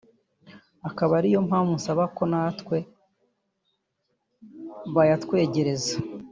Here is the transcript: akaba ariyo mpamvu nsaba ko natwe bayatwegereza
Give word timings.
akaba 0.89 1.13
ariyo 1.19 1.39
mpamvu 1.47 1.73
nsaba 1.79 2.03
ko 2.15 2.23
natwe 2.31 2.77
bayatwegereza 4.95 5.95